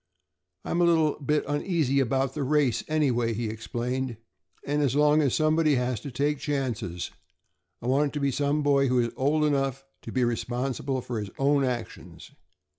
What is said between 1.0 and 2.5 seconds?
bit uneasy about the